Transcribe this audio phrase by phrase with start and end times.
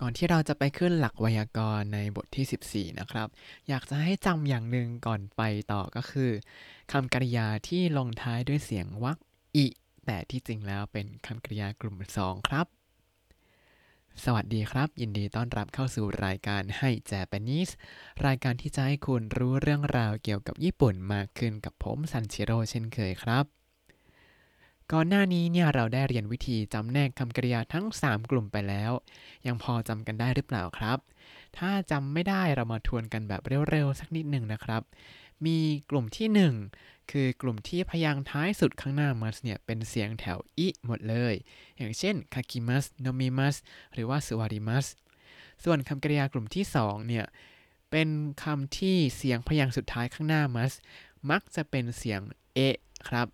[0.00, 3.28] ก่อนที่เราจะไปขึ้นหลักไวยากรณ์ในบทที่ 14 นะครับ
[3.68, 6.30] อยากจะให้จำอย่างหนึ่งก่อนไปต่อก็คือ
[6.92, 9.18] คำกริยาที่ลงท้ายด้วยเสียงวรรค
[9.56, 9.66] อิ
[10.06, 12.66] แต่ที่จริงแล้วเป็นคำกริยากลุ่ม 2 ครับ
[14.24, 17.72] สวัสดีครับ ยินดีต้อนรับเข้าสู่รายการให้ Japanese
[18.26, 23.44] รายการที่จะให้คุณรู้เรื่องราวเกี่ยวกับญี่ปุ่นมากขึ้นกับผมซันชิโร่เช่นเคยครับ
[24.92, 28.92] ก่อนหน้านี้เนี่ยเราได้เรียนวิธีจำแนกคำกริยาทั้ง 3 กลุ่มไปแล้ว
[29.46, 30.98] ยังพอจำกันได้หรือเปล่าครับ
[31.58, 34.82] ถ้าจำไม่ได้เรามาทวนกันแบบเร็วๆ สักนิดหนึ่งนะครับ
[35.46, 35.58] มี
[35.90, 36.28] กลุ่มที่
[36.72, 41.34] 1 คือกลุ่มที่พยางค์ท้ายสุดข้างหน้ามัสเนี่ยเป็นเสียงแถวอิหมดเลย
[41.76, 43.56] อย่างเช่นคากิมัสโนมิมัส
[43.92, 44.86] หรือว่าสุวาริมัส
[45.64, 47.24] ส่วนคำกริยากลุ่มที่2เนี่ย
[47.90, 48.08] เป็น
[48.44, 50.72] คำที่เสียงพยางค์สุดท้ายข้างหน้ามัส
[51.30, 52.20] มักจะเป็นเสียง
[52.54, 53.28] เอะครับ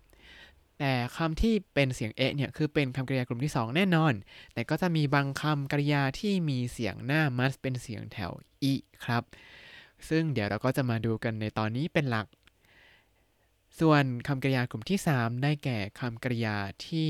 [0.83, 4.13] แต่คำที่เป็นเสียงเอะเนี่ยคือเป็นคำกริยากลุ่มที่ 2 แน่นอน
[4.53, 8.31] แต่ก็จะมีบางคำกริยาที่มีเสียงหน้ามัสเป็นเสียงแถว
[8.63, 8.73] อิ
[9.05, 9.23] ครับ
[10.09, 12.27] ซึ่งเดี๋ยวเราก็จะมาดูกันในตอนนี้เป็นหลัก
[13.79, 17.07] ส่วนคำกริยากลุ่มที่ 3 ได้แก่คำกริยาที่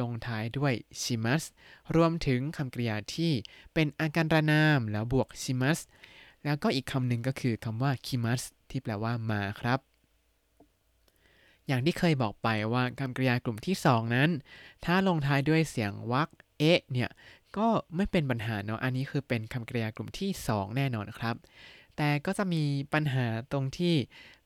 [0.00, 1.42] ลงท้ายด้วยชิมัส
[1.96, 3.32] รวมถึงคำกริยาที่
[3.74, 5.78] เป็นอาการระนามแล้วบวกชิมัส
[6.44, 9.89] แล้วก็อีกคำหนึ่งก็คือคำว่าคิมัสที่แปลว่ามาครับ
[11.70, 14.30] อย่างที่เคยบอกไปว่าคำกริยากลุ่มที่ 2 นั้น
[14.84, 17.10] ถ้าลงท้ายด้วยเสียงวรรคเอะเนี่ย
[17.56, 21.36] ก็ไม่เป็นปัญหาเนาะอันนี้คือเป็นคำกริยากลุ่มที่ 2 แน่นอนครับ
[21.96, 22.62] แต่ก็จะมี
[22.94, 23.94] ปัญหาตรงที่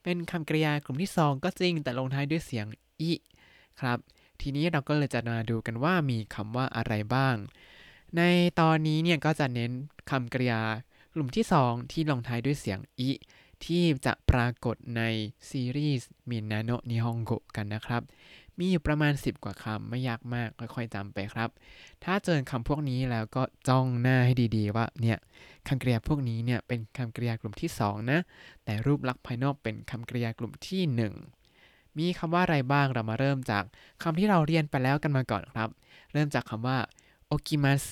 [0.02, 2.66] เป็นคำกริยากลุ่มที่ 2 ก็จริง แต่ลงท้ายด้วยเสียง
[3.00, 3.12] อิ
[3.80, 3.98] ครับ
[4.40, 7.36] ทีนี้เราก็เลยจะมาดูกันว่ามีคำว่าอะไรบ้าง
[8.16, 8.22] ใน
[8.60, 9.72] ตอนนี้เนี่ยก็จะเน้น
[10.10, 10.60] คำกริยา
[11.14, 13.10] กลุ่มที่ 2 ที่ลงท้ายด้วยเสียงอิ
[13.66, 15.02] ที่จะปรากฏใน
[15.50, 18.02] ซีรีส์มินนาโนนิฮงโกกันนะครับ
[18.58, 21.50] มีอยู่ประมาณ 10 กว่าคำไม่ยากมากค่อยๆจำไปครับ
[22.04, 25.18] ถ้าเจอคำพวกนี้แล้วก็จ้องหน้าให้ดีๆ ว่าเนี่ย
[25.68, 28.20] คำกริยาพวกนี้เนี่ยเป็นคำกริยากลุ่มที่ 2 นะ
[28.64, 30.82] แต่รูปลักษณ์ภายนอกเป็นคำกริยากลุ่มที่
[31.38, 33.64] 1 มีคำว่าอะไรบ้างเรามาเริ่มจาก
[34.02, 35.68] คำที่เราเรียนไปแล้วกันมาก่อนครับ
[36.12, 36.78] เริ่มจากคำว่า
[37.26, 37.82] โอกิมัส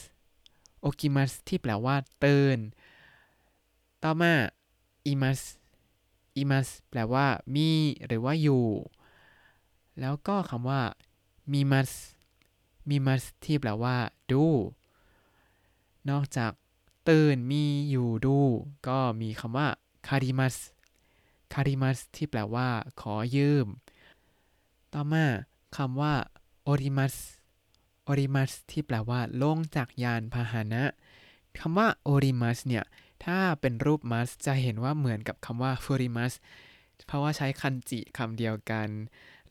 [0.80, 2.58] โอกิมัสที่แปลว่าเตื่น
[4.02, 4.32] ต่อมา
[5.06, 5.40] อิมัส
[6.36, 7.68] อิมัสแปลว่า มี
[8.06, 8.64] หรือว่าอยู่
[10.00, 10.82] แล้วก็คำว่า
[11.52, 11.90] มีมัส
[12.88, 13.96] มีมัสที่แปลว่า
[14.30, 14.44] ดู
[16.10, 16.52] นอกจาก
[17.08, 18.38] ตื่นมีอยู่ดู
[18.88, 19.68] ก็มีคำว่า
[20.06, 20.56] คาริมัส
[21.52, 22.68] คาริมัสที่แปลว่า
[23.00, 23.66] ขอยืม
[24.92, 25.26] ต่อมา
[25.76, 26.14] คำว่า
[26.64, 27.14] โอริมัส
[28.04, 30.82] โอริมัสที่แปลว่า ลงจากยานพาหนะ
[31.58, 32.84] คำว่าโอริมัสเนี่ย
[33.24, 36.32] ถ้าเป็นรูปมัสจะเห็นว่าเหมือนกับคำว่าฟูริมัส
[37.06, 38.88] เพราะว่าใช้คันจิคำเดียวกัน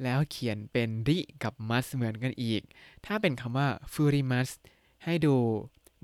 [0.03, 2.61] แล้วเขียนเป็นริกับมัสเหมือนกันอีก
[3.05, 4.49] ถ้าเป็นคำว่าฟูริมัส
[5.03, 5.35] ให้ดู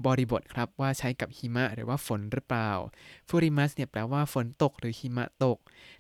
[0.05, 2.71] บริบทครับว่าใช้กับหิมะหรือว่าฝนหรือเปล่า
[3.27, 5.57] ฟูริมัสเนี่ยแปลว่าฝนตกหรือหิมะตก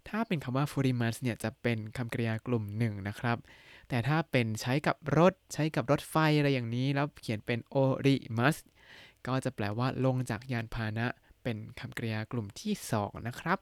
[0.07, 3.37] ถ้าเป็นคำว่าฟูริมัสเนี่ยจะเป็นคำกริยากลุ่มหนึ่งนะครับ
[3.89, 8.57] แต่ถ้าเป็นใช้กับรถใช้กับรถไฟอะไรอย่างนี้ แล้วเขียนเป็นโอริมัส
[9.27, 11.07] ก็จะแปลว่าลงจากยานพาหนะ
[11.47, 13.59] เป็นคำกริยากลุ่มที่ 2 นะครับ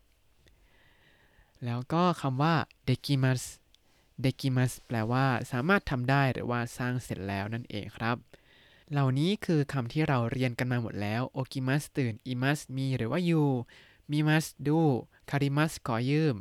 [1.66, 3.44] แล้วก็คำว่าเดกิมัส
[4.22, 8.18] เดกิมัสแปลว่าสามารถทำได้หรือว่าสร้างเสร็จแล้วนั่นเองครับ
[8.92, 13.48] เหล่านี้คือคำที่เราเรียนกันมาหมดแล้วโอกิมัสตื่นอิมัสมีหรือว่าอยู่
[14.12, 14.80] มีมัสดู
[15.30, 16.36] คาริมัสขอยืม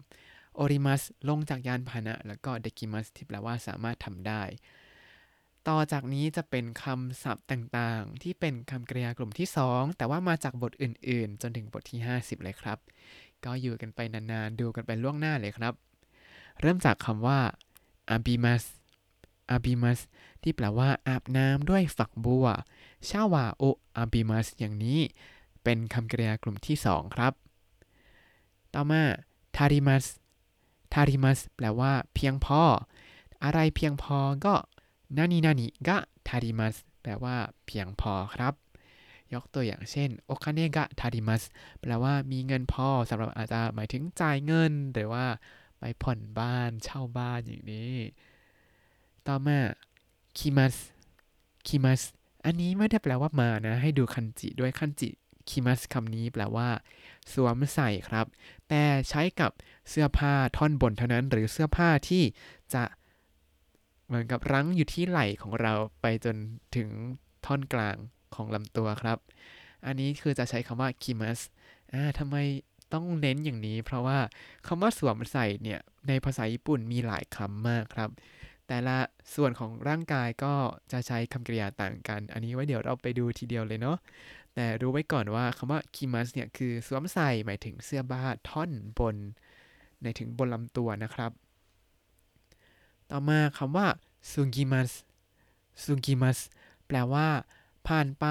[0.56, 4.42] โอริมัสลงจากยานพาหนะ แล้วก็เดกิมัสที่แปลว่าสามารถทำได้
[5.68, 12.78] ต่อจากนี้จะเป็นคำศัพท์ต่างๆ ที่เป็นคำกริยากลุ่มที่ 2 แต่ว่ามาจากบทอื่นๆ จนถึงบทที่ 50 เลยครับ
[13.44, 15.74] ก็อยู่กันไปนานๆ ดูกันไปล่วงหน้าเลยครับ
[16.60, 17.38] เริ่มจากคำว่า
[18.14, 18.64] abimas
[19.54, 20.00] abimas
[20.42, 22.46] ที่แปลว่าอาบน้ำด้วยฝักบัว
[23.08, 23.62] ชาวาโอ
[24.02, 25.00] abimas อย่างนี้
[25.64, 27.32] เป็นคำกริยากลุ่มที่ 2 ครับ
[28.74, 29.02] ต่อมา
[29.56, 30.04] tarimas
[30.94, 32.62] tarimas แปลว่าเพียงพอ
[33.44, 34.54] อะไรเพียงพอก็
[35.18, 35.98] นานินานิกะ
[36.28, 37.36] ทาริมัสแปลว่า
[37.66, 38.54] เพียงพอครับ
[39.34, 41.42] ยกตัวอย่างเช่นโอคาเนกะทาริมัส
[41.80, 45.26] แปลว่ามีเงินพอสำหรับอาจจะหมายถึงจ่ายเงิน หรือว่า
[45.78, 47.94] ไปผ่อนบ้านเช่าบ้านอย่างนี้
[49.26, 49.58] ต่อมา
[50.38, 50.74] คิมัส
[51.66, 52.02] คิมัส
[52.44, 55.08] อันนี้ไม่ได้แปลว่ามานะ ให้ดูคันจิด้วยคันจิ
[55.48, 56.68] คิมัสคำนี้แปลว่า
[57.32, 58.26] สวมใส่ครับ
[58.68, 59.50] แต่ใช้กับ
[59.88, 62.22] เสื้อผ้าท่อนบนเท่านั้น หรือเสื้อผ้าที่
[62.74, 62.84] จะ
[64.06, 66.36] เหมือนกับรั้งอยู่ที่ไหล่ของเราไปจน
[66.76, 66.88] ถึง
[67.46, 67.96] ท่อนกลาง
[68.34, 69.18] ของลำตัวครับ
[69.86, 71.40] อันนี้คือจะใช้คำว่าคิมัส
[71.92, 72.36] อ่าทำไม
[72.92, 74.18] ต้องเน้นอย่างนี้ เพราะว่า
[74.66, 78.10] คำว่าสวมใส่เนี่ยในภาษาญี่ปุ่นมีหลายคำมากครับ
[78.68, 78.96] แต่ละ
[79.34, 80.54] ส่วนของร่างกายก็
[80.92, 83.96] จะใช้คำกริยาต่างกัน อันนี้ไว้เดี๋ยวเราไปดูทีเดียวเลยเนาะ
[84.54, 89.16] แต่รู้ไว้ก่อนว่าคำว่าคิมัสเนี่ยคือสวมใส่หมายถึงเสื้อบ้าท่อนบน
[90.02, 91.30] ในถึงบนลำตัวนะครับ
[93.10, 93.86] ต่อมาคำว่า
[94.30, 94.90] ซุกิมัส
[95.82, 96.38] ซุกิมัส
[96.86, 97.28] แปลว่า
[97.88, 98.26] ผ่านไป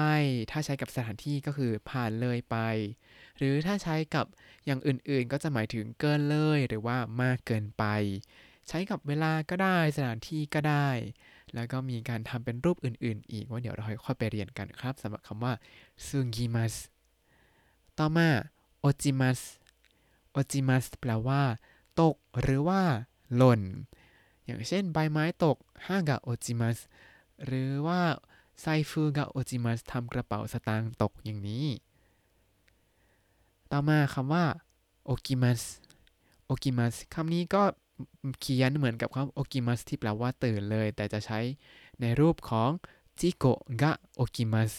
[0.50, 2.56] ถ้าใช้กับสถานที่ก็คือผ่านเลยไป
[3.36, 4.26] หรือถ้าใช้กับ
[4.66, 7.84] อย่างอื่นๆ ก็จะหมายถึงเกินเลย หรือว่ามากเกินไป
[8.68, 10.88] ใช้กับเวลาก็ได้สถานที่ก็ได้
[11.54, 15.52] แล้วก็มีการทำเป็นรูปอื่นๆ อีกว่าเดี๋ยวเราค่อยไปเรียนกันครับสำหรับคำว่า
[16.06, 16.74] ซุกิมัส
[17.98, 18.28] ต่อมา
[18.80, 19.40] โอจิมัส
[20.32, 21.42] โอจิมัสแปลว่า
[22.00, 22.82] ตกหรือว่า
[23.36, 23.60] หล่น
[24.44, 25.56] อย่างเช่นใบไม้ตก
[25.86, 26.78] ฮากะโอจิมัส
[27.44, 28.00] หรือว่า
[28.60, 31.66] ไซฟูกะโอจิมัสทำกระเป๋าสตางค์ตกอย่างนี้
[33.70, 34.44] ต่อมาคำว่า
[35.04, 35.62] โอกิมัส
[36.46, 37.62] โอกิมัสคำนี้ก็
[38.40, 41.38] เขียนเหมือนกับคำโอกิมัสที่แปลว่าตื่นเลย แต่จะใช้
[42.00, 42.70] ในรูปของ
[43.20, 44.72] จิโกะกะโอกิมัส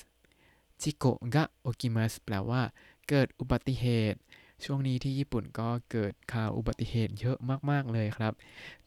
[0.81, 2.61] จิโกะกะโอกิมัสแปลว่า
[3.07, 4.19] เกิดอุบัติเหตุ
[4.63, 7.37] ช่วงนี้ที่ญี่ปุ่นก็เกิดข่าวอุบัติเหตุเยอะ
[7.69, 8.33] มาก ๆ เลยครับ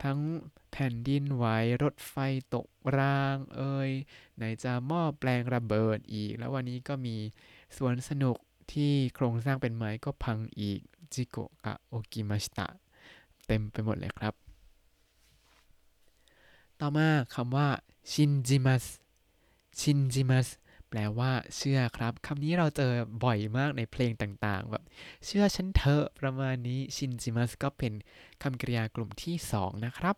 [0.02, 0.18] ทั้ง
[0.72, 1.44] แผ่นดินไหว
[1.82, 2.14] รถไฟ
[2.54, 2.66] ตก
[2.96, 3.90] รางเอ่ย
[4.36, 7.16] ไหนจะหม้อแปลงระเบิดอีก แล้ววันนี้ก็มี
[7.76, 8.36] สวนสนุก
[8.72, 10.80] ที่โครงสร้างเป็นไม้ก็พังอีก
[11.12, 12.66] จิโกะกะโอกิมาชิตะ
[13.46, 14.34] เต็มไปหมดเลยครับ
[16.80, 17.68] ต่อมาคำว่า
[18.12, 18.84] ชินจิมัส
[19.80, 20.48] ชินจิมัส
[20.90, 22.92] แปลว่าเชื่อครับคำนี้เราเจอ
[23.24, 24.84] บ่อยมากในเพลงต่างๆ แบบ
[25.26, 27.92] เชื่อฉันเถอะประมาณนี้ชินจิมัสก็เป็น
[28.42, 30.16] คำกริยากลุ่มที่ 2 นะครับ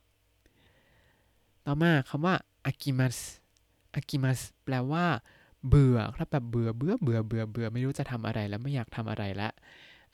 [1.66, 2.34] ต่อมาคำว่า
[2.66, 3.16] อากิมัส
[3.94, 5.06] อากิมัสแปลว่า
[5.68, 9.48] เบื่อครับแบบเบื่อเบื่อเบื่อเบื่อเบื่อไม่รู้จะทำอะไรแล้วไม่อยากทำอะไรละ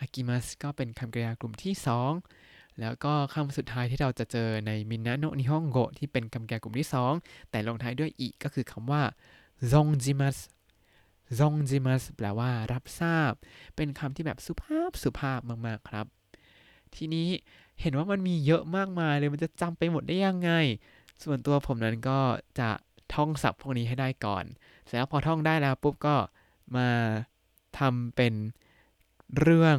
[0.00, 1.74] อากิมัสก็เป็นคำกริยากลุ่มที่
[2.22, 6.88] 2 แล้วก็คำสุดท้ายที่เราจะเจอในมินาโนนิฮงโกที่เป็นคำกริยากลุ่มที่
[7.18, 9.02] 2 แต่ลงท้ายด้วยอีก็คือคำว่า
[9.72, 10.36] ซงจิมัส
[11.38, 13.32] ซงจิมัสแปลว่ารับทราบ
[13.76, 16.06] เป็นคำที่แบบสุภาพสุภาพมากๆครับ
[16.94, 17.28] ทีนี้
[17.80, 20.50] เห็นว่ามันมีเยอะมากมายเลยมันจะจำไปหมดได้ยังไง
[21.22, 22.20] ส่วนตัวผมนั้นก็
[22.58, 22.70] จะ
[23.14, 24.44] ท่องศัพท์พวกนี้ให้ได้ก่อน
[24.84, 26.16] เสร็จแล้วพอท่องได้แล้วปุ๊บก็
[26.76, 26.88] มา
[27.78, 28.34] ทำเป็น
[29.40, 29.78] เรื่อง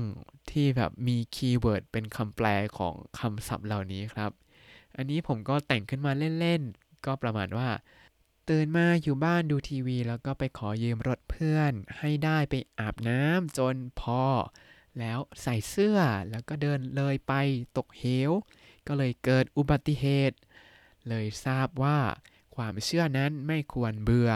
[0.52, 2.48] ที่แบบมี keyword เป็นคำแปล
[2.78, 4.32] ของคำศัพท์เหล่านี้ครับ
[4.98, 7.68] อันนี้ผมก็แต่งขึ้นมาเล่น ๆ ก็ประมาณว่า
[8.50, 14.24] ตื่นมาอยู่บ้านดูทีวี แล้วก็ไปขอยืมรถเพื่อน ให้ได้ไปอาบน้ำจนพอ
[15.00, 16.00] แล้วใส่เสื้อ
[16.30, 17.34] แล้วก็เดินเลยไป
[17.78, 18.32] ตกเหว
[18.88, 20.38] ก็เลยเกิดอุบัติเหตุ
[21.10, 22.00] เลยทราบว่า
[22.56, 24.32] ความเชื่อนั้นไม่ควรเบื่อ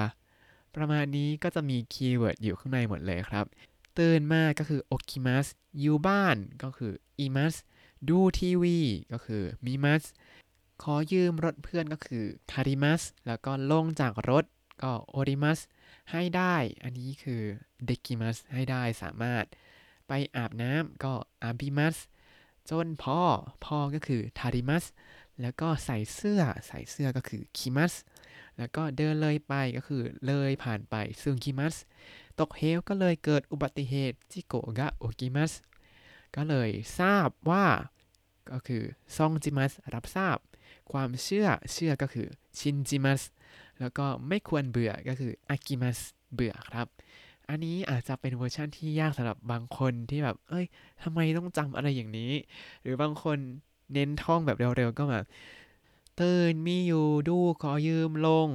[0.75, 3.45] ประมาณนี้ก็จะมี keyword อยู่ข้างในหมดเลยครับ
[3.99, 5.47] ตื่นมาก็คือ起きます
[5.79, 7.55] อยู่บ้านก็คือいます
[8.09, 8.79] ดูทีวี
[9.11, 10.03] ก็คือ見ます
[10.81, 14.45] ขอยืมรถเพื่อนก็คือ借りますแล้วก็ลงจากรถ
[14.83, 15.59] ก็降ります
[16.11, 17.41] ให้ได้ อันนี้คือ
[17.85, 19.45] できますให้ได้สามารถ
[20.07, 21.13] ไปอาบน้ำก็
[21.43, 21.97] อาบิมัส
[22.69, 23.21] จนพ่อ
[23.65, 24.85] พ่อก็คือทาริมัส
[25.41, 27.93] แล้วก็ใส่เสื้อใส่เสื้อก็คือคิมัส
[28.57, 31.75] แล้วก็เดินเลยไปก็คือเลยผ่านไปซึ่งคิมัส
[32.39, 35.51] ตกเหวก็เลยเกิดอุบัติเหตุจิโกกะโอกิมัส
[36.35, 36.69] ก็เลย
[36.99, 37.65] ทราบว่า
[38.51, 38.83] ก็คือ
[39.15, 40.37] ซองจิมัสรับทราบ
[40.91, 42.27] ความเชื่อเชื่อก็คือ
[42.59, 43.21] ชินจิมัส
[43.79, 45.99] แล้วก็ไม่ควรเบื่อก็คืออากิมัส
[46.33, 46.87] เบื่อครับ
[47.49, 50.65] อันนี้อาจจะเป็นเวอร์ชั่นที่ยากสำหรับบางคนที่แบบ เอ้ย
[51.03, 52.31] ทำไมต้องจำอะไรอย่างนี้
[52.81, 53.37] หรือบางคน
[53.93, 55.25] เน้นท่องแบบเร็วๆก็แบบ
[56.21, 58.47] ตื่นมีอยู่ดูขอยืมลง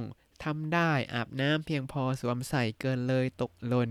[0.43, 3.89] ทำได้อาบน้ำเพียงพอสวมใส่เกินเลยตกหล่น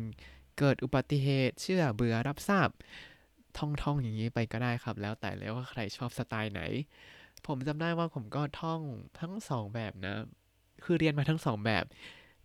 [0.59, 2.69] เกิดอุบัติเหตุ เชื่อเบื่อรับทราบ
[3.59, 6.63] ท่องๆอย่างนี้ไปก็ได้ครับ แล้วแต่แล้วว่าใครชอบสไตล์ไหน
[7.47, 8.81] ผมจำได้ว่าผมก็ท่อง
[9.21, 10.17] ทั้งสองแบบนะ
[10.85, 11.85] คือเรียนมาทั้งสองแบบ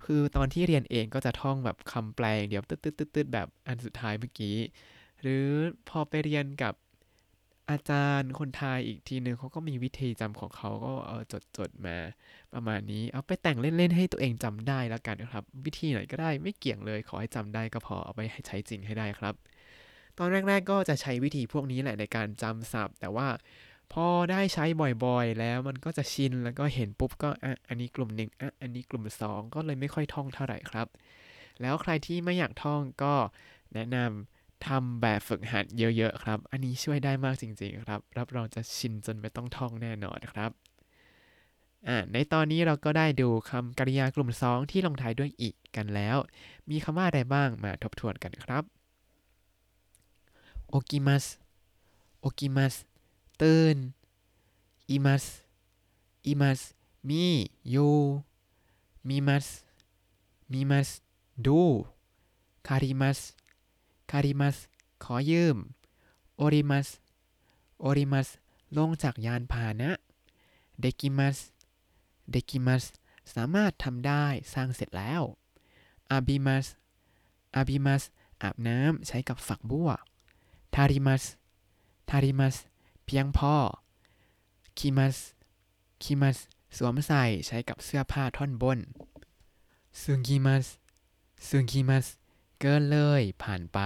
[0.05, 4.57] คือตอนที่เรียนเองก็จะท่องแบบคำแปลงเดี๋ยวตึ๊ดตึ๊ดตึ๊ดแบบอันสุดท้ายเมื่อกี้
[5.21, 5.45] หรือ
[5.89, 6.73] พอไปเรียนกับ
[7.69, 11.97] อาจารย์คนไทยอีกทีหนึ่งเขาก็มีวิธีจำของเขาก็เออจดจดมา
[12.53, 19.33] ประมาณนี้เอาไปแต่งเล่นๆให้ตัวเองจำได้แล้วกันนะครับ วิธีไหนก็ได้ไม่เกี่ยงเลยขอให้จำได้ก็พอเอาไปใช้จริงให้ได้ครับ
[20.17, 23.27] ตอนแรกๆก็จะใช้วิธีพวกนี้แหละในการจำศัพท์ แต่ว่า
[23.91, 24.65] พอได้ใช้
[25.05, 30.87] บ่อยๆ แล้วมันก็จะชินแล้วก็เห็นปุ๊บก็อะอันนี้กลุ่มหนึ่งอะอันนี้กลุ่มสองก็เลยไม่ค่อยท่องเท่าไหร่ครับ
[31.61, 33.13] แล้วใครที่ไม่อยากท่องก็
[33.73, 40.51] แนะนำทำแบบฝึกหัดเยอะๆครับ อันนี้ช่วยได้มากจริงๆครับ รับรองจะชินจนไม่ต้องท่องแน่นอนครับ
[41.87, 46.17] อ่าในตอนนี้เราก็ได้ดูคำกริยากลุ่ม 2 ที่ลงท้ายด้วยอีกกันแล้ว
[46.69, 48.63] มีคำว่าอะไรบ้างมาทบทวนกันครับ
[50.69, 51.25] โอกิมัส
[52.21, 52.73] โอกิมัส
[53.41, 53.77] ตื่น
[54.91, 55.23] います
[56.29, 56.59] います
[57.09, 57.25] มี
[57.71, 57.95] อยู่
[59.07, 59.47] มีมัส
[60.51, 60.89] มีมัส
[61.45, 61.61] ดู
[62.67, 63.19] คาริมัส
[64.11, 64.57] คาริมัส
[65.03, 65.57] ขอยืม
[66.37, 66.87] โอริมัส
[67.81, 68.27] โอริมัส
[68.77, 69.91] ลงจากยานพาหนะ
[70.79, 71.37] เดกิมัส
[72.31, 72.83] เดกิมัส
[73.33, 75.21] สามารถทำได้สร้างเสร็จแล้ว
[76.11, 76.67] อาบิมัส
[77.55, 78.03] อาบิมัส
[78.41, 79.89] อาบน้ำใช้กับฝักบัว
[80.75, 81.23] ทาริมัส
[82.09, 82.55] ทาริมัส
[83.13, 83.55] พียงพอ
[84.79, 85.17] คิมัส
[86.03, 86.37] คิมัส
[86.77, 88.79] สวมใส่ใช้กับเสื้อผ้าท่อนบน
[90.01, 90.65] ซึงกิมัส
[91.47, 92.05] ซึงกิมัส
[92.59, 93.79] เกินเลยผ่านไป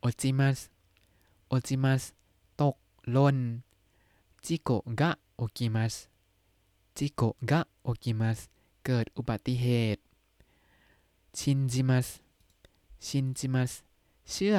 [0.00, 0.58] โอจิมัส
[1.48, 2.02] โอจิมัส
[2.60, 2.76] ตก
[3.16, 3.36] ล่น
[4.44, 5.94] จิโกะกะโอกิมัส
[6.96, 8.38] จิโกะกะโอกิมัส
[8.84, 10.00] เกิดอุบัติเหตุ
[11.38, 12.08] ชินจิมัส
[13.06, 13.72] ชินจิมัส
[14.30, 14.56] เชื่อ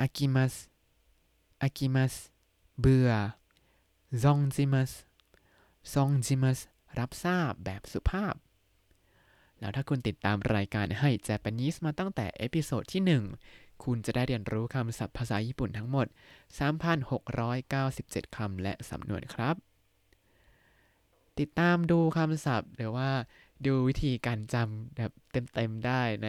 [0.00, 0.54] 飽きます
[1.62, 2.14] 飽きます
[2.80, 3.10] เบื่อ
[4.22, 4.92] 存じます
[5.92, 6.58] 存じます
[6.98, 8.34] รับทราบแบบสุภาพ
[9.60, 13.02] แล้วถ้าคุณติดตามรายการให้ Japanese มาตั้งแต่ episode ที่
[13.46, 16.06] 1 คุณจะได้เรียนรู้คำศัพท์ภาษาญี่ปุ่นทั้งหมด
[17.20, 19.56] 3,697 คำและสำนวนครับ
[21.38, 23.10] ติดตามดูคำศัพท์หรือว่า
[23.66, 25.12] ดูวิธีการจำแบบ
[25.54, 26.28] เต็มๆได้ใน